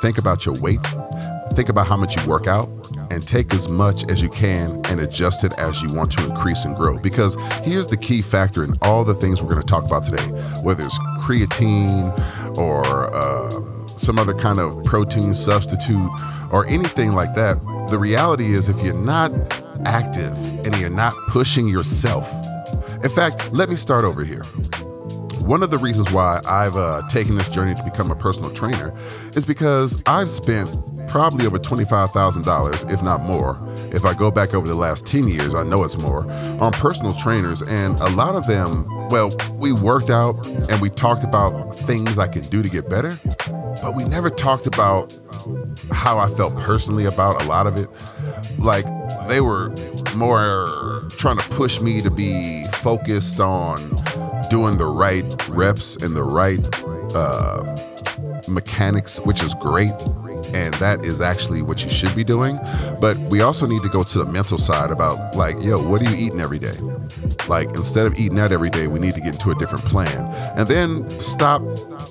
think 0.00 0.18
about 0.18 0.46
your 0.46 0.54
weight, 0.56 0.80
think 1.56 1.70
about 1.70 1.86
how 1.86 1.96
much 1.96 2.16
you 2.16 2.26
work 2.26 2.46
out, 2.46 2.68
and 3.10 3.26
take 3.26 3.54
as 3.54 3.66
much 3.66 4.04
as 4.10 4.20
you 4.20 4.28
can 4.28 4.78
and 4.86 5.00
adjust 5.00 5.42
it 5.42 5.52
as 5.54 5.80
you 5.80 5.90
want 5.92 6.12
to 6.12 6.22
increase 6.26 6.66
and 6.66 6.76
grow. 6.76 6.98
Because 6.98 7.34
here's 7.62 7.86
the 7.86 7.96
key 7.96 8.20
factor 8.20 8.62
in 8.62 8.74
all 8.82 9.04
the 9.04 9.14
things 9.14 9.40
we're 9.40 9.48
going 9.48 9.66
to 9.66 9.66
talk 9.66 9.84
about 9.84 10.04
today, 10.04 10.26
whether 10.60 10.84
it's 10.84 10.98
creatine 11.22 12.12
or 12.58 12.84
uh, 13.14 13.96
some 13.96 14.18
other 14.18 14.34
kind 14.34 14.58
of 14.58 14.84
protein 14.84 15.32
substitute 15.32 16.10
or 16.52 16.66
anything 16.66 17.14
like 17.14 17.34
that. 17.34 17.58
The 17.88 17.98
reality 17.98 18.52
is, 18.52 18.68
if 18.68 18.78
you're 18.84 18.94
not 18.94 19.32
active 19.86 20.36
and 20.66 20.76
you're 20.76 20.90
not 20.90 21.14
pushing 21.28 21.68
yourself, 21.68 22.30
in 23.02 23.10
fact, 23.10 23.52
let 23.52 23.70
me 23.70 23.76
start 23.76 24.04
over 24.04 24.24
here. 24.24 24.44
One 25.46 25.62
of 25.62 25.70
the 25.70 25.78
reasons 25.78 26.10
why 26.10 26.40
I've 26.44 26.76
uh, 26.76 27.06
taken 27.08 27.36
this 27.36 27.48
journey 27.48 27.76
to 27.76 27.82
become 27.84 28.10
a 28.10 28.16
personal 28.16 28.50
trainer 28.50 28.92
is 29.36 29.44
because 29.44 30.02
I've 30.04 30.28
spent 30.28 30.68
probably 31.06 31.46
over 31.46 31.56
$25,000, 31.56 32.92
if 32.92 33.00
not 33.00 33.20
more. 33.20 33.56
If 33.92 34.04
I 34.04 34.12
go 34.12 34.32
back 34.32 34.54
over 34.54 34.66
the 34.66 34.74
last 34.74 35.06
10 35.06 35.28
years, 35.28 35.54
I 35.54 35.62
know 35.62 35.84
it's 35.84 35.96
more, 35.98 36.28
on 36.60 36.72
personal 36.72 37.12
trainers. 37.12 37.62
And 37.62 37.96
a 38.00 38.08
lot 38.08 38.34
of 38.34 38.48
them, 38.48 38.88
well, 39.08 39.30
we 39.52 39.70
worked 39.70 40.10
out 40.10 40.44
and 40.68 40.80
we 40.80 40.90
talked 40.90 41.22
about 41.22 41.78
things 41.78 42.18
I 42.18 42.26
could 42.26 42.50
do 42.50 42.60
to 42.60 42.68
get 42.68 42.88
better, 42.90 43.16
but 43.80 43.94
we 43.94 44.02
never 44.02 44.30
talked 44.30 44.66
about 44.66 45.16
how 45.92 46.18
I 46.18 46.28
felt 46.28 46.56
personally 46.56 47.04
about 47.04 47.40
a 47.40 47.44
lot 47.44 47.68
of 47.68 47.76
it. 47.76 47.88
Like, 48.58 48.84
they 49.28 49.40
were 49.40 49.72
more 50.16 51.04
trying 51.18 51.38
to 51.38 51.48
push 51.50 51.80
me 51.80 52.02
to 52.02 52.10
be 52.10 52.66
focused 52.82 53.38
on 53.38 53.96
doing 54.48 54.78
the 54.78 54.86
right 54.86 55.24
reps 55.48 55.96
and 55.96 56.16
the 56.16 56.22
right 56.22 56.60
uh, 57.14 57.76
mechanics, 58.48 59.18
which 59.20 59.42
is 59.42 59.54
great. 59.54 59.92
And 60.54 60.72
that 60.74 61.04
is 61.04 61.20
actually 61.20 61.60
what 61.60 61.82
you 61.82 61.90
should 61.90 62.14
be 62.14 62.22
doing. 62.22 62.58
But 63.00 63.18
we 63.18 63.40
also 63.40 63.66
need 63.66 63.82
to 63.82 63.88
go 63.88 64.04
to 64.04 64.18
the 64.18 64.26
mental 64.26 64.58
side 64.58 64.90
about, 64.90 65.34
like, 65.34 65.60
yo, 65.60 65.82
what 65.82 66.00
are 66.00 66.04
you 66.08 66.14
eating 66.14 66.40
every 66.40 66.60
day? 66.60 66.76
Like, 67.48 67.74
instead 67.74 68.06
of 68.06 68.18
eating 68.18 68.36
that 68.36 68.52
every 68.52 68.70
day, 68.70 68.86
we 68.86 69.00
need 69.00 69.14
to 69.14 69.20
get 69.20 69.34
into 69.34 69.50
a 69.50 69.54
different 69.56 69.84
plan. 69.84 70.24
And 70.56 70.68
then 70.68 71.20
stop 71.20 71.62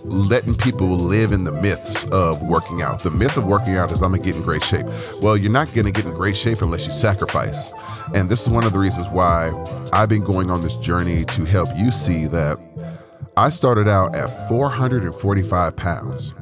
letting 0.04 0.54
people 0.54 0.98
live 0.98 1.32
in 1.32 1.46
the 1.46 1.52
myths 1.52 2.06
of 2.12 2.42
working 2.44 2.82
out. 2.82 3.04
The 3.04 3.12
myth 3.12 3.38
of 3.38 3.46
working 3.46 3.78
out 3.78 3.92
is 3.92 4.02
I'm 4.02 4.12
gonna 4.12 4.24
get 4.24 4.36
in 4.36 4.42
great 4.42 4.64
shape. 4.64 4.86
Well, 5.22 5.38
you're 5.38 5.52
not 5.52 5.74
gonna 5.74 5.92
get 5.92 6.06
in 6.06 6.14
great 6.14 6.36
shape 6.36 6.62
unless 6.62 6.86
you 6.86 6.92
sacrifice. 6.92 7.70
And 8.14 8.30
this 8.30 8.42
is 8.42 8.50
one 8.50 8.64
of 8.64 8.74
the 8.74 8.80
reasons 8.80 9.10
why 9.10 9.52
I've 9.92 10.10
been 10.10 10.24
going 10.24 10.50
on 10.50 10.62
this 10.62 10.76
journey 10.78 11.26
to 11.26 11.46
help 11.46 11.70
you 11.76 11.92
see 11.92 12.28
that 12.28 12.58
I 13.38 13.50
started 13.50 13.88
out 13.88 14.16
at 14.16 14.48
445 14.48 15.76
pounds. 15.76 16.34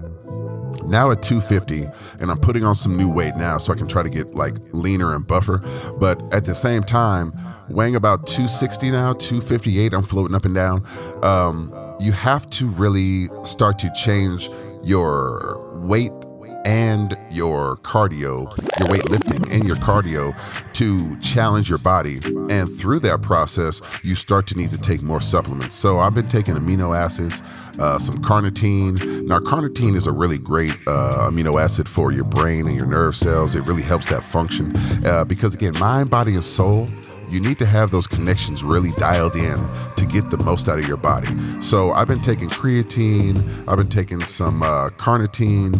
Now 0.85 1.11
at 1.11 1.21
250, 1.21 1.87
and 2.19 2.29
I'm 2.29 2.39
putting 2.39 2.63
on 2.63 2.75
some 2.75 2.97
new 2.97 3.09
weight 3.09 3.35
now 3.35 3.57
so 3.57 3.71
I 3.71 3.75
can 3.75 3.87
try 3.87 4.03
to 4.03 4.09
get 4.09 4.35
like 4.35 4.55
leaner 4.73 5.15
and 5.15 5.25
buffer. 5.25 5.59
But 5.97 6.21
at 6.33 6.45
the 6.45 6.53
same 6.53 6.83
time, 6.83 7.33
weighing 7.69 7.95
about 7.95 8.27
260 8.27 8.91
now, 8.91 9.13
258, 9.13 9.93
I'm 9.93 10.03
floating 10.03 10.35
up 10.35 10.45
and 10.45 10.53
down. 10.53 10.85
Um, 11.23 11.73
you 11.99 12.11
have 12.11 12.49
to 12.51 12.67
really 12.67 13.29
start 13.43 13.79
to 13.79 13.91
change 13.93 14.49
your 14.83 15.61
weight 15.73 16.11
and 16.65 17.17
your 17.31 17.77
cardio, 17.77 18.45
your 18.79 18.87
weightlifting 18.87 19.51
and 19.51 19.65
your 19.67 19.75
cardio 19.77 20.35
to 20.73 21.19
challenge 21.19 21.69
your 21.69 21.77
body. 21.77 22.19
And 22.49 22.69
through 22.77 22.99
that 22.99 23.21
process, 23.21 23.81
you 24.03 24.15
start 24.15 24.47
to 24.47 24.57
need 24.57 24.71
to 24.71 24.77
take 24.77 25.01
more 25.01 25.21
supplements. 25.21 25.75
So 25.75 25.99
I've 25.99 26.13
been 26.13 26.29
taking 26.29 26.55
amino 26.55 26.95
acids, 26.95 27.41
uh, 27.79 27.99
some 27.99 28.17
carnitine. 28.19 29.25
Now, 29.25 29.39
carnitine 29.39 29.95
is 29.95 30.07
a 30.07 30.11
really 30.11 30.37
great 30.37 30.71
uh, 30.87 31.29
amino 31.29 31.61
acid 31.61 31.89
for 31.89 32.11
your 32.11 32.25
brain 32.25 32.67
and 32.67 32.75
your 32.75 32.87
nerve 32.87 33.15
cells. 33.15 33.55
It 33.55 33.61
really 33.67 33.83
helps 33.83 34.09
that 34.09 34.23
function 34.23 34.75
uh, 35.05 35.25
because, 35.25 35.53
again, 35.53 35.73
mind, 35.79 36.09
body, 36.09 36.33
and 36.33 36.43
soul 36.43 36.87
you 37.33 37.39
need 37.39 37.57
to 37.57 37.65
have 37.65 37.89
those 37.89 38.05
connections 38.05 38.63
really 38.63 38.91
dialed 38.91 39.35
in 39.35 39.57
to 39.95 40.05
get 40.05 40.29
the 40.29 40.37
most 40.37 40.69
out 40.69 40.77
of 40.77 40.87
your 40.87 40.97
body. 40.97 41.27
So 41.61 41.91
I've 41.91 42.07
been 42.07 42.21
taking 42.21 42.47
creatine, 42.47 43.67
I've 43.67 43.77
been 43.77 43.89
taking 43.89 44.21
some 44.21 44.61
uh, 44.61 44.89
carnitine. 44.91 45.73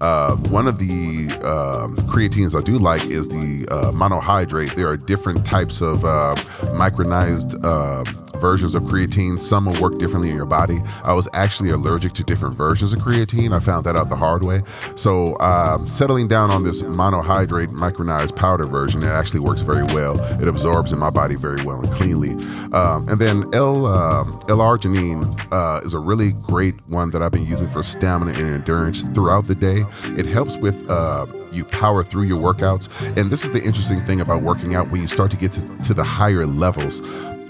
Uh, 0.00 0.34
one 0.50 0.66
of 0.66 0.78
the 0.78 1.28
um, 1.44 1.96
creatines 2.08 2.58
I 2.58 2.62
do 2.62 2.78
like 2.78 3.04
is 3.06 3.28
the 3.28 3.66
uh, 3.70 3.92
monohydrate. 3.92 4.74
There 4.74 4.88
are 4.88 4.96
different 4.96 5.44
types 5.46 5.80
of 5.80 6.04
uh, 6.04 6.34
micronized 6.72 7.62
uh, 7.64 8.04
versions 8.40 8.74
of 8.74 8.84
creatine. 8.84 9.38
Some 9.38 9.66
will 9.66 9.80
work 9.80 9.98
differently 9.98 10.30
in 10.30 10.36
your 10.36 10.46
body. 10.46 10.82
I 11.04 11.12
was 11.12 11.28
actually 11.32 11.70
allergic 11.70 12.12
to 12.14 12.24
different 12.24 12.56
versions 12.56 12.92
of 12.92 13.00
creatine. 13.00 13.54
I 13.54 13.60
found 13.60 13.86
that 13.86 13.96
out 13.96 14.08
the 14.08 14.16
hard 14.16 14.44
way. 14.44 14.62
So, 14.96 15.38
um, 15.40 15.86
settling 15.88 16.28
down 16.28 16.50
on 16.50 16.64
this 16.64 16.82
monohydrate 16.82 17.68
micronized 17.68 18.36
powder 18.36 18.66
version, 18.66 19.02
it 19.02 19.08
actually 19.08 19.40
works 19.40 19.60
very 19.60 19.84
well. 19.84 20.20
It 20.40 20.48
absorbs 20.48 20.92
in 20.92 20.98
my 20.98 21.10
body 21.10 21.34
very 21.36 21.62
well 21.64 21.80
and 21.80 21.92
cleanly. 21.92 22.32
Um, 22.72 23.08
and 23.08 23.20
then 23.20 23.44
L 23.54 23.86
uh, 23.86 24.24
L-arginine 24.48 25.48
uh, 25.52 25.80
is 25.84 25.94
a 25.94 25.98
really 25.98 26.32
great 26.32 26.74
one 26.88 27.10
that 27.10 27.22
I've 27.22 27.32
been 27.32 27.46
using 27.46 27.68
for 27.68 27.82
stamina 27.82 28.32
and 28.32 28.48
endurance 28.48 29.02
throughout 29.14 29.46
the 29.46 29.54
day. 29.54 29.84
It 30.16 30.26
helps 30.26 30.56
with 30.56 30.88
uh, 30.90 31.26
you 31.54 31.64
power 31.64 32.02
through 32.02 32.24
your 32.24 32.40
workouts. 32.40 32.88
And 33.16 33.30
this 33.30 33.44
is 33.44 33.50
the 33.52 33.62
interesting 33.62 34.02
thing 34.04 34.20
about 34.20 34.42
working 34.42 34.74
out 34.74 34.90
when 34.90 35.00
you 35.00 35.06
start 35.06 35.30
to 35.30 35.36
get 35.36 35.52
to, 35.52 35.78
to 35.84 35.94
the 35.94 36.04
higher 36.04 36.46
levels 36.46 37.00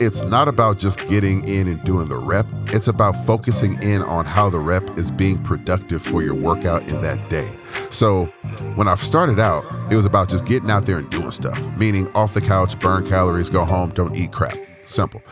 it's 0.00 0.22
not 0.22 0.48
about 0.48 0.78
just 0.78 1.06
getting 1.08 1.46
in 1.48 1.68
and 1.68 1.82
doing 1.84 2.08
the 2.08 2.16
rep. 2.16 2.46
It's 2.68 2.88
about 2.88 3.12
focusing 3.24 3.80
in 3.82 4.02
on 4.02 4.24
how 4.24 4.50
the 4.50 4.58
rep 4.58 4.98
is 4.98 5.10
being 5.10 5.42
productive 5.42 6.02
for 6.02 6.22
your 6.22 6.34
workout 6.34 6.90
in 6.90 7.00
that 7.02 7.30
day. 7.30 7.54
So, 7.90 8.26
when 8.74 8.88
I 8.88 8.94
started 8.96 9.38
out, 9.38 9.64
it 9.92 9.96
was 9.96 10.04
about 10.04 10.28
just 10.28 10.44
getting 10.46 10.70
out 10.70 10.86
there 10.86 10.98
and 10.98 11.08
doing 11.10 11.30
stuff, 11.30 11.60
meaning 11.76 12.12
off 12.14 12.34
the 12.34 12.40
couch, 12.40 12.78
burn 12.78 13.08
calories, 13.08 13.48
go 13.48 13.64
home, 13.64 13.90
don't 13.90 14.14
eat 14.16 14.32
crap. 14.32 14.56
Simple. 14.84 15.22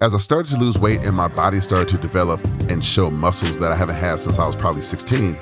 As 0.00 0.14
I 0.14 0.18
started 0.18 0.50
to 0.52 0.58
lose 0.58 0.78
weight 0.78 1.00
and 1.00 1.14
my 1.14 1.28
body 1.28 1.60
started 1.60 1.88
to 1.90 1.98
develop 1.98 2.42
and 2.68 2.84
show 2.84 3.10
muscles 3.10 3.58
that 3.60 3.70
I 3.70 3.76
haven't 3.76 3.96
had 3.96 4.18
since 4.18 4.38
I 4.38 4.46
was 4.46 4.56
probably 4.56 4.82
16, 4.82 5.36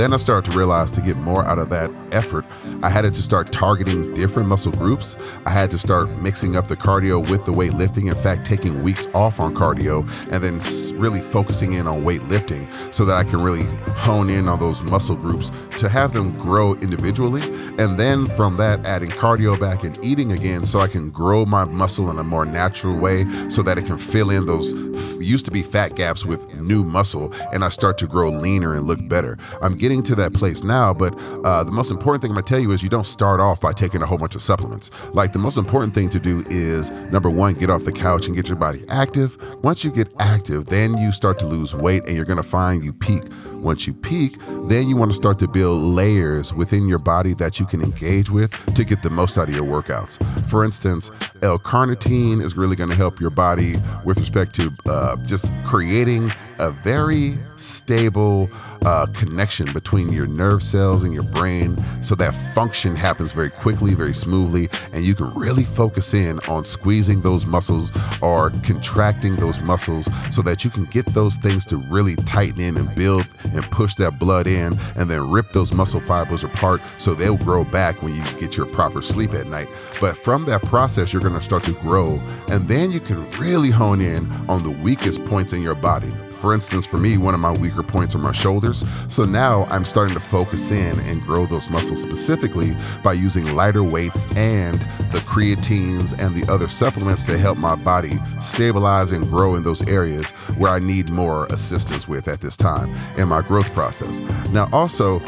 then 0.00 0.14
I 0.14 0.16
started 0.16 0.50
to 0.50 0.56
realize 0.56 0.90
to 0.92 1.02
get 1.02 1.18
more 1.18 1.44
out 1.44 1.58
of 1.58 1.68
that 1.68 1.90
effort, 2.10 2.46
I 2.82 2.88
had 2.88 3.02
to 3.02 3.22
start 3.22 3.52
targeting 3.52 4.14
different 4.14 4.48
muscle 4.48 4.72
groups. 4.72 5.14
I 5.44 5.50
had 5.50 5.70
to 5.72 5.78
start 5.78 6.08
mixing 6.22 6.56
up 6.56 6.68
the 6.68 6.76
cardio 6.76 7.28
with 7.30 7.44
the 7.44 7.52
weightlifting. 7.52 8.08
In 8.08 8.14
fact, 8.14 8.46
taking 8.46 8.82
weeks 8.82 9.06
off 9.14 9.40
on 9.40 9.54
cardio 9.54 10.08
and 10.32 10.42
then 10.42 10.60
really 10.98 11.20
focusing 11.20 11.74
in 11.74 11.86
on 11.86 12.02
weightlifting 12.02 12.66
so 12.94 13.04
that 13.04 13.16
I 13.16 13.24
can 13.24 13.42
really 13.42 13.64
hone 13.94 14.30
in 14.30 14.48
on 14.48 14.58
those 14.58 14.80
muscle 14.82 15.16
groups 15.16 15.50
to 15.78 15.88
have 15.90 16.14
them 16.14 16.36
grow 16.38 16.74
individually. 16.76 17.42
And 17.78 18.00
then 18.00 18.24
from 18.24 18.56
that, 18.56 18.84
adding 18.86 19.10
cardio 19.10 19.60
back 19.60 19.84
and 19.84 20.02
eating 20.02 20.32
again 20.32 20.64
so 20.64 20.80
I 20.80 20.88
can 20.88 21.10
grow 21.10 21.44
my 21.44 21.66
muscle 21.66 22.10
in 22.10 22.18
a 22.18 22.24
more 22.24 22.46
natural 22.46 22.96
way 22.96 23.26
so 23.50 23.62
that 23.64 23.76
it 23.76 23.84
can 23.84 23.98
fill 23.98 24.30
in 24.30 24.46
those 24.46 24.72
used 25.20 25.44
to 25.44 25.50
be 25.50 25.62
fat 25.62 25.94
gaps 25.94 26.24
with 26.24 26.52
new 26.60 26.84
muscle 26.84 27.32
and 27.52 27.64
I 27.64 27.68
start 27.68 27.98
to 27.98 28.06
grow 28.06 28.30
leaner 28.30 28.74
and 28.74 28.86
look 28.86 29.06
better. 29.08 29.38
I'm 29.62 29.76
getting 29.76 29.89
to 29.98 30.14
that 30.14 30.32
place 30.32 30.62
now, 30.62 30.94
but 30.94 31.18
uh, 31.44 31.64
the 31.64 31.72
most 31.72 31.90
important 31.90 32.22
thing 32.22 32.30
I'm 32.30 32.36
gonna 32.36 32.46
tell 32.46 32.60
you 32.60 32.70
is 32.70 32.80
you 32.80 32.88
don't 32.88 33.06
start 33.06 33.40
off 33.40 33.60
by 33.60 33.72
taking 33.72 34.02
a 34.02 34.06
whole 34.06 34.18
bunch 34.18 34.36
of 34.36 34.42
supplements. 34.42 34.90
Like 35.12 35.32
the 35.32 35.40
most 35.40 35.56
important 35.56 35.92
thing 35.92 36.08
to 36.10 36.20
do 36.20 36.44
is 36.48 36.90
number 37.10 37.28
one, 37.28 37.54
get 37.54 37.68
off 37.68 37.84
the 37.84 37.92
couch 37.92 38.26
and 38.26 38.36
get 38.36 38.48
your 38.48 38.56
body 38.56 38.84
active. 38.88 39.36
Once 39.64 39.82
you 39.84 39.90
get 39.90 40.14
active, 40.20 40.66
then 40.66 40.96
you 40.96 41.10
start 41.10 41.40
to 41.40 41.46
lose 41.46 41.74
weight 41.74 42.04
and 42.06 42.14
you're 42.14 42.24
gonna 42.24 42.42
find 42.44 42.84
you 42.84 42.92
peak 42.92 43.24
once 43.60 43.86
you 43.86 43.92
peak, 43.92 44.36
then 44.68 44.88
you 44.88 44.96
want 44.96 45.10
to 45.10 45.14
start 45.14 45.38
to 45.38 45.48
build 45.48 45.82
layers 45.82 46.54
within 46.54 46.88
your 46.88 46.98
body 46.98 47.34
that 47.34 47.60
you 47.60 47.66
can 47.66 47.82
engage 47.82 48.30
with 48.30 48.52
to 48.74 48.84
get 48.84 49.02
the 49.02 49.10
most 49.10 49.36
out 49.36 49.48
of 49.48 49.54
your 49.54 49.64
workouts. 49.64 50.18
For 50.48 50.64
instance, 50.64 51.10
L-carnitine 51.42 52.42
is 52.42 52.56
really 52.56 52.76
going 52.76 52.90
to 52.90 52.96
help 52.96 53.20
your 53.20 53.30
body 53.30 53.74
with 54.04 54.18
respect 54.18 54.54
to 54.56 54.72
uh, 54.86 55.16
just 55.26 55.50
creating 55.64 56.30
a 56.58 56.70
very 56.70 57.38
stable 57.56 58.48
uh, 58.84 59.06
connection 59.06 59.66
between 59.72 60.12
your 60.12 60.26
nerve 60.26 60.62
cells 60.62 61.02
and 61.02 61.12
your 61.14 61.22
brain 61.22 61.76
so 62.02 62.14
that 62.14 62.34
function 62.54 62.94
happens 62.94 63.32
very 63.32 63.50
quickly, 63.50 63.94
very 63.94 64.14
smoothly, 64.14 64.68
and 64.92 65.04
you 65.04 65.14
can 65.14 65.32
really 65.34 65.64
focus 65.64 66.14
in 66.14 66.38
on 66.48 66.64
squeezing 66.64 67.20
those 67.22 67.46
muscles 67.46 67.90
or 68.20 68.50
contracting 68.62 69.36
those 69.36 69.60
muscles 69.60 70.08
so 70.30 70.42
that 70.42 70.64
you 70.64 70.70
can 70.70 70.84
get 70.86 71.06
those 71.06 71.36
things 71.36 71.64
to 71.66 71.76
really 71.76 72.16
tighten 72.16 72.60
in 72.60 72.76
and 72.76 72.94
build 72.94 73.26
and 73.54 73.62
push 73.70 73.94
that 73.94 74.18
blood 74.18 74.46
in 74.46 74.78
and 74.96 75.10
then 75.10 75.30
rip 75.30 75.50
those 75.50 75.72
muscle 75.72 76.00
fibers 76.00 76.44
apart 76.44 76.80
so 76.98 77.14
they'll 77.14 77.36
grow 77.36 77.64
back 77.64 78.02
when 78.02 78.14
you 78.14 78.22
get 78.38 78.56
your 78.56 78.66
proper 78.66 79.02
sleep 79.02 79.32
at 79.34 79.46
night. 79.46 79.68
But 80.00 80.16
from 80.16 80.44
that 80.46 80.62
process, 80.62 81.12
you're 81.12 81.20
to 81.20 81.42
start 81.42 81.62
to 81.64 81.72
grow, 81.72 82.20
and 82.50 82.68
then 82.68 82.90
you 82.90 83.00
can 83.00 83.28
really 83.32 83.70
hone 83.70 84.00
in 84.00 84.30
on 84.48 84.62
the 84.62 84.70
weakest 84.70 85.24
points 85.24 85.52
in 85.52 85.62
your 85.62 85.74
body. 85.74 86.12
For 86.40 86.54
instance, 86.54 86.86
for 86.86 86.96
me, 86.96 87.18
one 87.18 87.34
of 87.34 87.40
my 87.40 87.52
weaker 87.52 87.82
points 87.82 88.14
are 88.14 88.18
my 88.18 88.32
shoulders. 88.32 88.82
So 89.08 89.24
now 89.24 89.66
I'm 89.70 89.84
starting 89.84 90.14
to 90.14 90.20
focus 90.20 90.70
in 90.70 90.98
and 91.00 91.20
grow 91.20 91.44
those 91.44 91.68
muscles 91.68 92.00
specifically 92.00 92.74
by 93.04 93.12
using 93.12 93.54
lighter 93.54 93.84
weights 93.84 94.24
and 94.36 94.80
the 95.12 95.18
creatines 95.26 96.18
and 96.18 96.34
the 96.34 96.50
other 96.50 96.66
supplements 96.66 97.24
to 97.24 97.36
help 97.36 97.58
my 97.58 97.74
body 97.74 98.18
stabilize 98.40 99.12
and 99.12 99.28
grow 99.28 99.54
in 99.54 99.62
those 99.62 99.86
areas 99.86 100.30
where 100.56 100.72
I 100.72 100.78
need 100.78 101.10
more 101.10 101.44
assistance 101.46 102.08
with 102.08 102.26
at 102.26 102.40
this 102.40 102.56
time 102.56 102.94
in 103.18 103.28
my 103.28 103.42
growth 103.42 103.70
process. 103.74 104.20
Now, 104.48 104.70
also, 104.72 105.20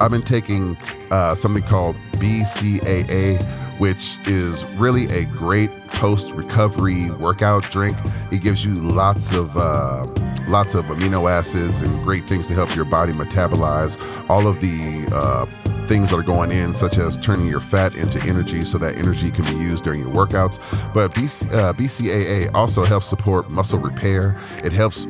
I've 0.00 0.10
been 0.10 0.22
taking 0.22 0.76
uh, 1.10 1.34
something 1.34 1.62
called 1.62 1.96
BCAA, 2.12 3.42
which 3.78 4.18
is 4.28 4.64
really 4.72 5.06
a 5.06 5.24
great 5.24 5.70
post 5.98 6.30
recovery 6.30 7.10
workout 7.10 7.64
drink. 7.64 7.96
It 8.30 8.40
gives 8.40 8.64
you 8.64 8.74
lots 8.74 9.34
of 9.34 9.56
uh, 9.56 10.06
lots 10.46 10.74
of 10.74 10.84
amino 10.86 11.30
acids 11.30 11.80
and 11.80 12.04
great 12.04 12.24
things 12.24 12.46
to 12.46 12.54
help 12.54 12.74
your 12.76 12.84
body 12.84 13.12
metabolize 13.12 14.00
all 14.30 14.46
of 14.46 14.60
the 14.60 15.08
uh, 15.12 15.46
things 15.88 16.10
that 16.10 16.18
are 16.18 16.22
going 16.22 16.52
in, 16.52 16.74
such 16.74 16.98
as 16.98 17.16
turning 17.18 17.48
your 17.48 17.60
fat 17.60 17.96
into 17.96 18.22
energy 18.22 18.64
so 18.64 18.78
that 18.78 18.96
energy 18.96 19.30
can 19.30 19.44
be 19.44 19.56
used 19.60 19.82
during 19.82 20.00
your 20.00 20.10
workouts. 20.10 20.58
But 20.94 21.12
BC, 21.14 21.52
uh, 21.52 21.72
BCAA 21.72 22.54
also 22.54 22.84
helps 22.84 23.06
support 23.06 23.50
muscle 23.50 23.78
repair. 23.80 24.36
It 24.62 24.72
helps 24.72 25.06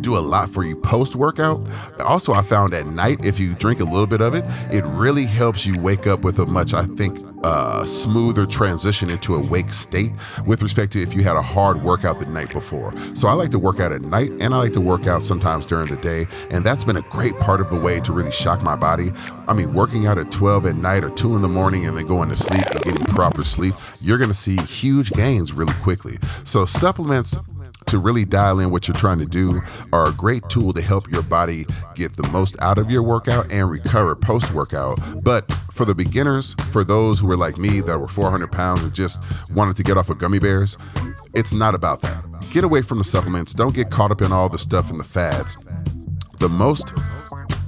do 0.00 0.16
a 0.16 0.20
lot 0.20 0.50
for 0.50 0.64
you 0.64 0.76
post 0.76 1.16
workout. 1.16 1.66
Also, 2.00 2.32
I 2.32 2.42
found 2.42 2.74
at 2.74 2.86
night, 2.86 3.24
if 3.24 3.38
you 3.38 3.54
drink 3.54 3.80
a 3.80 3.84
little 3.84 4.06
bit 4.06 4.20
of 4.20 4.34
it, 4.34 4.44
it 4.72 4.84
really 4.84 5.24
helps 5.24 5.66
you 5.66 5.78
wake 5.80 6.06
up 6.06 6.22
with 6.22 6.38
a 6.38 6.46
much, 6.46 6.74
I 6.74 6.84
think, 6.84 7.18
uh, 7.42 7.84
smoother 7.84 8.46
transition 8.46 9.10
into 9.10 9.34
a 9.34 9.40
wake 9.40 9.72
state 9.72 10.12
with 10.46 10.62
respect 10.62 10.92
to 10.92 11.02
if 11.02 11.14
you 11.14 11.22
had 11.22 11.36
a 11.36 11.42
hard 11.42 11.82
workout 11.82 12.18
the 12.18 12.26
night 12.26 12.52
before. 12.52 12.92
So 13.14 13.28
I 13.28 13.32
like 13.32 13.50
to 13.52 13.58
work 13.58 13.80
out 13.80 13.92
at 13.92 14.02
night 14.02 14.30
and 14.40 14.54
I 14.54 14.58
like 14.58 14.72
to 14.74 14.80
work 14.80 15.06
out 15.06 15.22
sometimes 15.22 15.66
during 15.66 15.86
the 15.86 15.96
day. 15.96 16.26
And 16.50 16.64
that's 16.64 16.84
been 16.84 16.96
a 16.96 17.02
great 17.02 17.38
part 17.38 17.60
of 17.60 17.70
the 17.70 17.80
way 17.80 18.00
to 18.00 18.12
really 18.12 18.32
shock 18.32 18.62
my 18.62 18.76
body. 18.76 19.12
I 19.48 19.54
mean, 19.54 19.72
working 19.72 20.06
out 20.06 20.18
at 20.18 20.30
12 20.30 20.66
at 20.66 20.76
night 20.76 21.04
or 21.04 21.10
2 21.10 21.36
in 21.36 21.42
the 21.42 21.48
morning 21.48 21.86
and 21.86 21.96
then 21.96 22.06
going 22.06 22.28
to 22.28 22.36
sleep 22.36 22.64
and 22.66 22.82
getting 22.82 23.06
proper 23.06 23.42
sleep, 23.42 23.74
you're 24.00 24.18
going 24.18 24.30
to 24.30 24.34
see 24.34 24.56
huge 24.56 25.10
gains 25.12 25.52
really 25.52 25.74
quickly. 25.74 26.18
So 26.44 26.66
supplements 26.66 27.36
to 27.90 27.98
really 27.98 28.24
dial 28.24 28.60
in 28.60 28.70
what 28.70 28.86
you're 28.86 28.96
trying 28.96 29.18
to 29.18 29.26
do 29.26 29.60
are 29.92 30.08
a 30.08 30.12
great 30.12 30.48
tool 30.48 30.72
to 30.72 30.80
help 30.80 31.10
your 31.10 31.22
body 31.22 31.66
get 31.94 32.16
the 32.16 32.26
most 32.28 32.56
out 32.60 32.78
of 32.78 32.90
your 32.90 33.02
workout 33.02 33.50
and 33.50 33.68
recover 33.68 34.14
post 34.14 34.54
workout. 34.54 34.98
But 35.24 35.50
for 35.72 35.84
the 35.84 35.94
beginners, 35.94 36.54
for 36.70 36.84
those 36.84 37.18
who 37.18 37.30
are 37.30 37.36
like 37.36 37.58
me 37.58 37.80
that 37.80 37.98
were 37.98 38.06
400 38.08 38.52
pounds 38.52 38.82
and 38.82 38.94
just 38.94 39.20
wanted 39.50 39.76
to 39.76 39.82
get 39.82 39.96
off 39.96 40.08
of 40.08 40.18
gummy 40.18 40.38
bears, 40.38 40.78
it's 41.34 41.52
not 41.52 41.74
about 41.74 42.00
that. 42.02 42.24
Get 42.52 42.62
away 42.62 42.82
from 42.82 42.98
the 42.98 43.04
supplements. 43.04 43.52
Don't 43.52 43.74
get 43.74 43.90
caught 43.90 44.12
up 44.12 44.22
in 44.22 44.32
all 44.32 44.48
the 44.48 44.58
stuff 44.58 44.90
and 44.90 45.00
the 45.00 45.04
fads. 45.04 45.56
The 46.38 46.48
most 46.48 46.92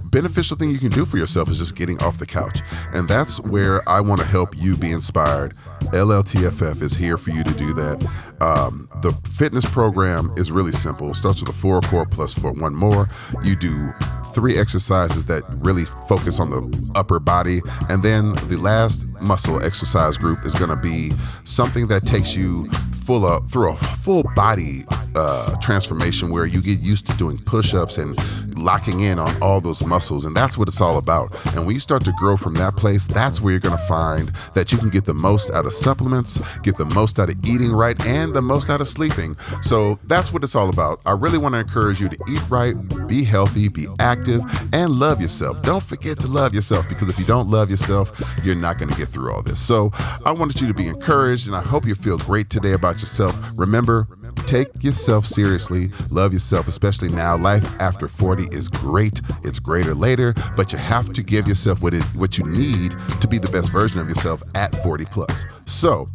beneficial 0.05 0.57
thing 0.57 0.71
you 0.71 0.79
can 0.79 0.91
do 0.91 1.05
for 1.05 1.17
yourself 1.17 1.49
is 1.49 1.59
just 1.59 1.75
getting 1.75 2.01
off 2.01 2.19
the 2.19 2.27
couch. 2.27 2.61
And 2.93 3.09
that's 3.09 3.41
where 3.41 3.87
I 3.89 4.01
want 4.01 4.21
to 4.21 4.27
help 4.27 4.57
you 4.57 4.77
be 4.77 4.93
inspired. 4.93 5.55
LLTFF 5.91 6.81
is 6.81 6.95
here 6.95 7.17
for 7.17 7.31
you 7.31 7.43
to 7.43 7.53
do 7.55 7.73
that. 7.75 8.09
Um, 8.43 8.89
the 9.03 9.13
fitness 9.33 9.65
program 9.65 10.33
is 10.37 10.51
really 10.51 10.73
simple. 10.73 11.11
It 11.11 11.15
starts 11.15 11.41
with 11.41 11.49
a 11.49 11.53
four 11.53 11.81
core 11.83 12.05
plus 12.05 12.35
for 12.35 12.53
one 12.53 12.75
more. 12.75 13.09
You 13.45 13.55
do 13.55 13.93
three 14.35 14.59
exercises 14.59 15.27
that 15.27 15.45
really 15.59 15.85
focus 15.85 16.41
on 16.41 16.51
the 16.51 16.91
upper 16.97 17.21
body. 17.21 17.63
And 17.89 18.03
then 18.03 18.35
the 18.49 18.57
last 18.57 19.07
muscle 19.21 19.63
exercise 19.63 20.17
group 20.17 20.45
is 20.45 20.55
going 20.55 20.71
to 20.71 20.77
be 20.77 21.13
something 21.45 21.87
that 21.87 22.05
takes 22.05 22.35
you 22.35 22.69
full 23.05 23.25
up 23.27 23.49
through 23.49 23.71
a 23.71 23.77
full 23.77 24.25
body 24.35 24.85
uh, 25.15 25.57
transformation 25.61 26.31
where 26.31 26.47
you 26.47 26.61
get 26.61 26.81
used 26.81 27.07
to 27.07 27.17
doing 27.17 27.39
push-ups 27.39 27.99
and 27.99 28.19
locking 28.57 29.01
in 29.01 29.19
on 29.19 29.35
all 29.43 29.61
those 29.61 29.85
muscles 29.85 30.25
and 30.25 30.37
that's 30.37 30.57
what 30.57 30.69
it's 30.69 30.81
all 30.81 30.99
about. 30.99 31.31
And 31.55 31.67
when 31.67 31.75
you 31.75 31.81
start 31.81 32.05
to 32.05 32.13
grow 32.13 32.37
from 32.37 32.55
that 32.55 32.77
place 32.77 33.07
that's 33.07 33.41
where 33.41 33.53
you're 33.53 33.61
going 33.61 33.77
to 33.77 33.85
find 33.85 34.33
that 34.55 34.73
you 34.73 34.79
can 34.79 34.91
get 34.91 35.05
the 35.05 35.15
most 35.15 35.51
out 35.51 35.67
of 35.67 35.73
supplements 35.73 36.41
get 36.63 36.77
the 36.77 36.85
most 36.85 37.19
out 37.19 37.31
of 37.31 37.37
eating 37.45 37.73
right 37.73 37.99
and 38.07 38.35
the 38.35 38.43
most 38.43 38.71
out 38.71 38.81
of 38.81 38.89
sleeping. 38.89 39.37
So 39.63 39.99
that's 40.05 40.33
what 40.33 40.45
it's 40.45 40.55
all 40.55 40.69
about. 40.69 41.01
I 41.07 41.13
really 41.13 41.39
want 41.39 41.55
to 41.55 41.61
encourage 41.61 42.01
you 42.01 42.09
to 42.09 42.19
eat 42.29 42.43
right 42.49 42.75
be 43.07 43.25
healthy 43.25 43.69
be 43.69 43.87
active 43.99 44.43
and 44.73 44.91
love 44.91 45.21
yourself. 45.21 45.63
Don't 45.63 45.83
forget 45.83 46.19
to 46.21 46.29
love 46.29 46.55
yourself 46.55 46.89
because 46.89 47.09
if 47.09 47.19
you 47.19 47.25
don't 47.25 47.49
love 47.49 47.71
yourself 47.71 48.13
you're 48.45 48.55
not 48.55 48.79
going 48.79 48.91
to 48.91 48.97
get 48.97 49.09
through 49.09 49.33
all 49.33 49.43
this. 49.43 49.61
So 49.61 49.91
i 50.25 50.33
wanted 50.33 50.61
you 50.61 50.69
to 50.69 50.75
be 50.75 50.87
encouraged 50.87 51.47
and 51.47 51.57
i 51.57 51.61
hope 51.61 51.87
you 51.87 51.95
feel 51.95 52.19
great 52.19 52.51
today 52.51 52.73
about 52.73 53.01
yourself. 53.01 53.39
Remember 53.57 54.07
Take 54.53 54.85
yourself 54.85 55.25
seriously. 55.25 55.91
Love 56.11 56.35
yourself, 56.35 56.69
especially 56.69 57.09
now. 57.09 57.39
Life 57.39 57.65
after 57.81 58.07
40 58.07 58.55
is 58.55 58.69
great. 58.69 59.23
It's 59.45 59.59
greater 59.59 59.95
later, 59.95 60.35
but 60.59 60.73
you 60.73 60.79
have 60.79 61.11
to 61.15 61.23
give 61.23 61.49
yourself 61.49 61.81
what 61.81 61.95
it 61.95 62.03
what 62.15 62.37
you 62.37 62.45
need 62.45 62.95
to 63.23 63.27
be 63.27 63.39
the 63.39 63.49
best 63.49 63.73
version 63.73 63.99
of 63.99 64.11
yourself 64.11 64.43
at 64.55 64.71
40 64.83 65.07
plus. 65.07 65.47
So, 65.65 66.11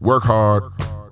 work 0.00 0.24
hard, 0.24 0.64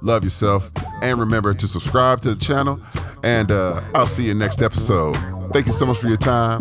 love 0.02 0.24
yourself, 0.24 0.72
and 1.00 1.20
remember 1.20 1.54
to 1.54 1.68
subscribe 1.68 2.22
to 2.22 2.34
the 2.34 2.44
channel. 2.44 2.80
And 3.22 3.52
uh, 3.52 3.80
I'll 3.94 4.08
see 4.08 4.24
you 4.24 4.34
next 4.34 4.60
episode. 4.60 5.16
Thank 5.52 5.66
you 5.66 5.72
so 5.72 5.86
much 5.86 5.98
for 5.98 6.08
your 6.08 6.16
time. 6.16 6.60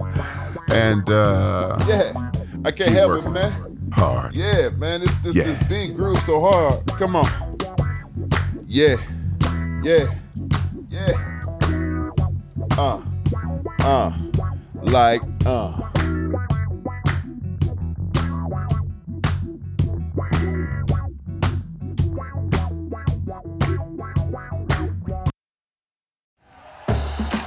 And 0.72 1.10
uh, 1.10 1.84
yeah, 1.88 2.32
I 2.63 2.72
can't 2.72 2.91
help 2.91 3.25
it, 3.25 3.32
man. 3.32 3.89
Hard. 3.93 4.36
Yeah, 4.36 4.70
man. 4.77 5.00
This 5.00 5.13
this, 5.24 5.36
yeah. 5.36 5.43
this 5.46 5.67
big 5.67 5.96
groove 5.96 6.20
so 6.20 6.39
hard. 6.39 6.86
Come 7.00 7.15
on. 7.15 7.58
Yeah. 8.67 8.98
Yeah, 9.84 10.16
yeah. 10.90 11.44
Uh, 12.78 13.02
uh, 13.82 14.13
like, 14.82 15.22
uh. 15.46 15.92